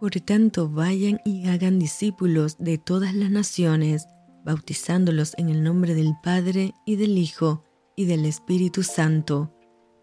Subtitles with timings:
[0.00, 4.06] Por tanto, vayan y hagan discípulos de todas las naciones,
[4.44, 7.64] bautizándolos en el nombre del Padre y del Hijo
[7.96, 9.52] y del Espíritu Santo.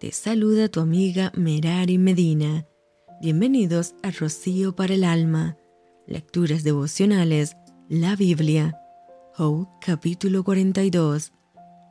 [0.02, 2.66] Te saluda tu amiga Merari Medina.
[3.22, 5.56] Bienvenidos a Rocío para el Alma.
[6.08, 7.56] Lecturas devocionales,
[7.88, 8.78] la Biblia.
[9.38, 11.32] Job capítulo 42.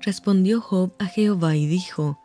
[0.01, 2.19] Respondió Job a Jehová y dijo,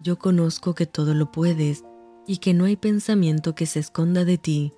[0.00, 1.84] Yo conozco que todo lo puedes,
[2.26, 4.72] y que no hay pensamiento que se esconda de ti.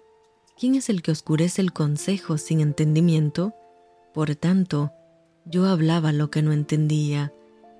[0.60, 3.54] ¿Quién es el que oscurece el consejo sin entendimiento?
[4.12, 4.92] Por tanto,
[5.46, 7.32] yo hablaba lo que no entendía,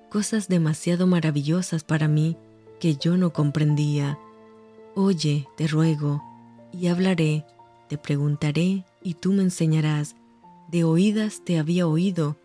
[0.09, 2.37] cosas demasiado maravillosas para mí
[2.79, 4.17] que yo no comprendía.
[4.95, 6.23] Oye, te ruego,
[6.71, 7.45] y hablaré,
[7.87, 10.15] te preguntaré, y tú me enseñarás.
[10.67, 12.37] De oídas te había oído,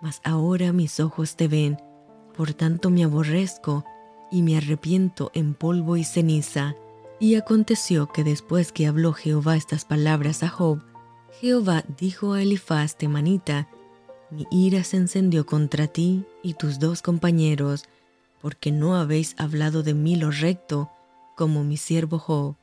[0.00, 1.78] mas ahora mis ojos te ven,
[2.36, 3.84] por tanto me aborrezco
[4.30, 6.76] y me arrepiento en polvo y ceniza.
[7.20, 10.82] Y aconteció que después que habló Jehová estas palabras a Job,
[11.38, 13.68] Jehová dijo a Elifaz temanita,
[14.30, 17.84] Mi ira se encendió contra ti y tus dos compañeros,
[18.40, 20.90] porque no habéis hablado de mí lo recto,
[21.36, 22.56] como mi siervo Job.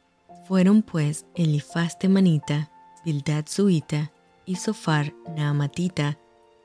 [0.48, 2.72] Fueron pues Elifaz temanita,
[3.06, 4.12] Bildad suita
[4.48, 6.18] y Sofar naamatita,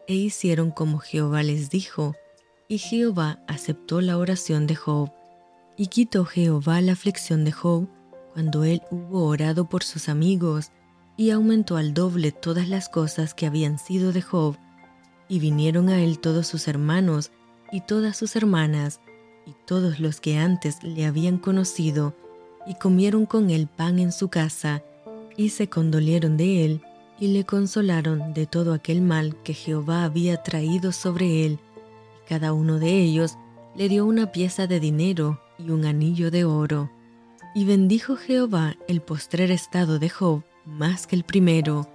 [0.09, 2.15] e hicieron como Jehová les dijo,
[2.69, 5.13] y Jehová aceptó la oración de Job.
[5.77, 7.89] Y quitó Jehová la aflicción de Job
[8.33, 10.71] cuando él hubo orado por sus amigos,
[11.17, 14.57] y aumentó al doble todas las cosas que habían sido de Job,
[15.29, 17.31] y vinieron a él todos sus hermanos
[17.71, 19.01] y todas sus hermanas,
[19.47, 22.15] y todos los que antes le habían conocido,
[22.67, 24.83] y comieron con él pan en su casa,
[25.37, 26.83] y se condolieron de él,
[27.19, 31.59] y le consolaron de todo aquel mal que Jehová había traído sobre él.
[32.25, 33.37] Y cada uno de ellos
[33.77, 36.91] le dio una pieza de dinero y un anillo de oro.
[37.55, 41.89] Y bendijo Jehová el postrer estado de Job más que el primero,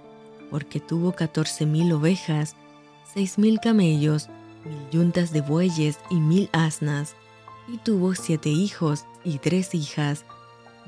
[0.50, 2.56] porque tuvo catorce mil ovejas,
[3.12, 4.28] seis mil camellos,
[4.64, 7.16] mil yuntas de bueyes y mil asnas,
[7.66, 10.24] y tuvo siete hijos y tres hijas.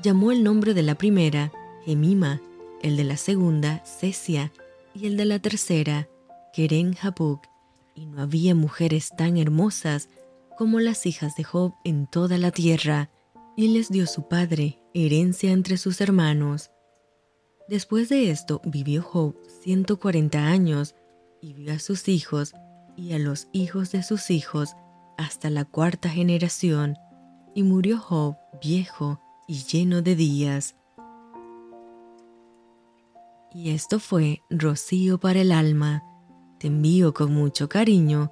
[0.01, 1.51] Llamó el nombre de la primera
[1.85, 2.41] Gemima,
[2.81, 4.51] el de la segunda Cesia,
[4.93, 6.07] y el de la tercera
[6.53, 7.47] Keren Habuk,
[7.95, 10.09] y no había mujeres tan hermosas
[10.61, 13.09] como las hijas de Job en toda la tierra,
[13.57, 16.69] y les dio su padre herencia entre sus hermanos.
[17.67, 20.93] Después de esto vivió Job ciento cuarenta años,
[21.41, 22.53] y vio a sus hijos
[22.95, 24.75] y a los hijos de sus hijos
[25.17, 26.95] hasta la cuarta generación,
[27.55, 30.75] y murió Job viejo y lleno de días.
[33.51, 36.03] Y esto fue Rocío para el alma.
[36.59, 38.31] Te envío con mucho cariño